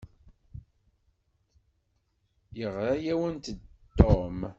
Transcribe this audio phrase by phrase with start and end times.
[2.57, 3.59] Yeɣra-awent-d
[3.97, 4.37] Tom.